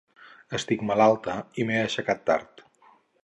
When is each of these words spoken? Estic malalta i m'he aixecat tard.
Estic 0.59 0.81
malalta 0.91 1.35
i 1.63 1.67
m'he 1.69 1.77
aixecat 1.83 2.25
tard. 2.31 2.65